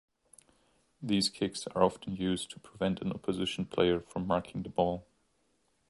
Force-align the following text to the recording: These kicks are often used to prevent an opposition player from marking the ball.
These 1.03 1.29
kicks 1.29 1.67
are 1.75 1.83
often 1.83 2.15
used 2.15 2.49
to 2.49 2.59
prevent 2.59 3.03
an 3.03 3.11
opposition 3.13 3.65
player 3.67 3.99
from 3.99 4.25
marking 4.25 4.63
the 4.63 4.69
ball. 4.69 5.05